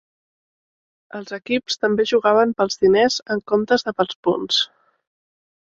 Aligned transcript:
Els 1.19 1.35
equips 1.37 1.77
també 1.83 2.07
jugaven 2.13 2.55
pels 2.63 2.79
diners 2.87 3.19
en 3.37 3.45
comptes 3.53 3.89
de 3.91 3.95
pels 4.01 4.19
punts. 4.29 4.65